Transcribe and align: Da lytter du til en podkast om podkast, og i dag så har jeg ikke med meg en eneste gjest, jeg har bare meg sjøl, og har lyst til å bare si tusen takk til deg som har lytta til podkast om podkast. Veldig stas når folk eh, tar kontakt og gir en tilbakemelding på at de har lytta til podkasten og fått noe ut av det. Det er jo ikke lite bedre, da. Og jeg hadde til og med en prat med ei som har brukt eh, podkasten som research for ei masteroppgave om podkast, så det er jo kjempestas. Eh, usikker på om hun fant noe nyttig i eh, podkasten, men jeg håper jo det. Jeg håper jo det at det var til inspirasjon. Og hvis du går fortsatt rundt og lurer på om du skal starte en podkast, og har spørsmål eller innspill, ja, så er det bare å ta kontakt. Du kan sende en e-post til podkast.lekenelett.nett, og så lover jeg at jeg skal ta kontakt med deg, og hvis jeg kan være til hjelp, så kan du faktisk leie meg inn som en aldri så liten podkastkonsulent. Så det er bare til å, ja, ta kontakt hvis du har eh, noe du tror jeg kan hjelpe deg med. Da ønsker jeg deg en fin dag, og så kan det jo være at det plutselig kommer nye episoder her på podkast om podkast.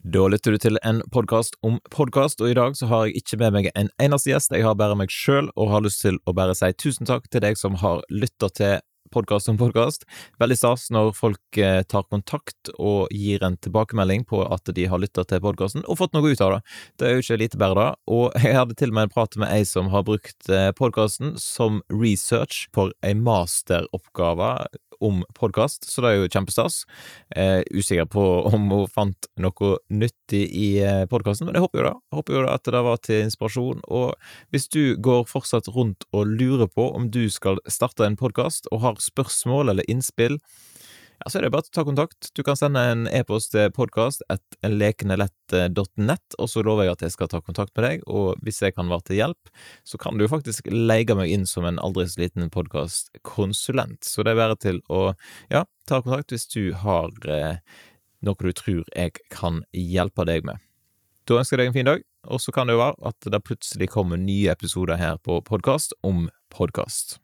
Da 0.00 0.22
lytter 0.32 0.54
du 0.56 0.56
til 0.56 0.78
en 0.80 1.02
podkast 1.12 1.58
om 1.60 1.74
podkast, 1.92 2.40
og 2.40 2.48
i 2.48 2.54
dag 2.56 2.76
så 2.78 2.86
har 2.88 3.02
jeg 3.06 3.20
ikke 3.20 3.36
med 3.42 3.52
meg 3.52 3.66
en 3.76 3.90
eneste 4.00 4.30
gjest, 4.30 4.54
jeg 4.56 4.64
har 4.64 4.78
bare 4.80 4.96
meg 4.96 5.12
sjøl, 5.12 5.50
og 5.60 5.68
har 5.74 5.84
lyst 5.84 6.00
til 6.06 6.16
å 6.24 6.32
bare 6.32 6.54
si 6.56 6.70
tusen 6.80 7.04
takk 7.04 7.26
til 7.28 7.44
deg 7.44 7.60
som 7.60 7.76
har 7.82 8.00
lytta 8.08 8.48
til 8.56 8.78
podkast 9.12 9.50
om 9.52 9.58
podkast. 9.60 10.06
Veldig 10.40 10.56
stas 10.56 10.86
når 10.94 11.12
folk 11.18 11.60
eh, 11.60 11.82
tar 11.84 12.06
kontakt 12.08 12.72
og 12.78 13.12
gir 13.12 13.44
en 13.44 13.58
tilbakemelding 13.60 14.24
på 14.24 14.40
at 14.46 14.72
de 14.72 14.86
har 14.88 15.02
lytta 15.02 15.26
til 15.28 15.42
podkasten 15.44 15.84
og 15.84 15.98
fått 16.00 16.16
noe 16.16 16.32
ut 16.32 16.44
av 16.46 16.54
det. 16.56 16.60
Det 16.96 17.08
er 17.08 17.16
jo 17.18 17.24
ikke 17.26 17.40
lite 17.42 17.60
bedre, 17.60 17.90
da. 17.90 18.04
Og 18.08 18.38
jeg 18.46 18.56
hadde 18.56 18.78
til 18.80 18.94
og 18.94 19.00
med 19.02 19.10
en 19.10 19.16
prat 19.18 19.36
med 19.36 19.52
ei 19.52 19.66
som 19.68 19.92
har 19.92 20.06
brukt 20.08 20.48
eh, 20.48 20.70
podkasten 20.80 21.34
som 21.42 21.82
research 21.92 22.70
for 22.72 22.96
ei 23.04 23.12
masteroppgave 23.18 24.54
om 25.00 25.22
podkast, 25.36 25.86
så 25.88 26.04
det 26.04 26.10
er 26.10 26.18
jo 26.20 26.30
kjempestas. 26.30 26.84
Eh, 27.36 27.60
usikker 27.72 28.08
på 28.10 28.24
om 28.50 28.68
hun 28.70 28.88
fant 28.90 29.28
noe 29.40 29.72
nyttig 29.88 30.42
i 30.46 30.68
eh, 30.84 31.04
podkasten, 31.10 31.48
men 31.48 31.58
jeg 31.58 31.64
håper 31.64 31.80
jo 31.80 31.86
det. 31.88 31.94
Jeg 32.10 32.20
håper 32.20 32.36
jo 32.36 32.44
det 32.44 32.54
at 32.54 32.72
det 32.74 32.82
var 32.86 33.02
til 33.04 33.22
inspirasjon. 33.26 33.84
Og 33.88 34.52
hvis 34.54 34.68
du 34.72 34.82
går 35.00 35.26
fortsatt 35.30 35.70
rundt 35.74 36.06
og 36.12 36.30
lurer 36.30 36.70
på 36.70 36.90
om 36.96 37.10
du 37.12 37.24
skal 37.32 37.60
starte 37.70 38.06
en 38.06 38.18
podkast, 38.20 38.68
og 38.70 38.84
har 38.84 39.00
spørsmål 39.04 39.72
eller 39.74 39.88
innspill, 39.90 40.40
ja, 41.20 41.28
så 41.28 41.38
er 41.38 41.42
det 41.44 41.52
bare 41.52 41.68
å 41.68 41.74
ta 41.74 41.82
kontakt. 41.84 42.30
Du 42.36 42.42
kan 42.46 42.56
sende 42.56 42.80
en 42.88 43.02
e-post 43.12 43.52
til 43.52 43.68
podkast.lekenelett.nett, 43.76 46.28
og 46.40 46.46
så 46.48 46.58
lover 46.64 46.84
jeg 46.86 46.94
at 46.94 47.04
jeg 47.04 47.12
skal 47.12 47.28
ta 47.32 47.38
kontakt 47.44 47.72
med 47.76 47.84
deg, 47.84 47.96
og 48.08 48.26
hvis 48.44 48.62
jeg 48.64 48.72
kan 48.76 48.88
være 48.88 49.04
til 49.10 49.18
hjelp, 49.20 49.44
så 49.84 49.96
kan 50.00 50.14
du 50.16 50.32
faktisk 50.32 50.62
leie 50.72 51.14
meg 51.18 51.28
inn 51.34 51.46
som 51.48 51.64
en 51.68 51.82
aldri 51.82 52.04
så 52.08 52.20
liten 52.22 52.52
podkastkonsulent. 52.54 54.00
Så 54.08 54.18
det 54.24 54.30
er 54.32 54.40
bare 54.40 54.56
til 54.60 54.78
å, 54.88 55.00
ja, 55.52 55.62
ta 55.90 55.96
kontakt 56.00 56.32
hvis 56.32 56.48
du 56.54 56.64
har 56.80 57.08
eh, 57.28 57.56
noe 58.24 58.40
du 58.40 58.52
tror 58.56 58.84
jeg 58.88 59.12
kan 59.32 59.64
hjelpe 59.76 60.24
deg 60.28 60.44
med. 60.48 60.56
Da 61.28 61.34
ønsker 61.40 61.56
jeg 61.56 61.62
deg 61.62 61.68
en 61.70 61.76
fin 61.76 61.90
dag, 61.90 62.00
og 62.32 62.38
så 62.40 62.50
kan 62.54 62.66
det 62.68 62.74
jo 62.78 62.84
være 62.84 63.00
at 63.12 63.20
det 63.32 63.44
plutselig 63.44 63.88
kommer 63.92 64.16
nye 64.20 64.52
episoder 64.52 64.96
her 65.00 65.16
på 65.20 65.32
podkast 65.44 65.90
om 66.06 66.18
podkast. 66.52 67.18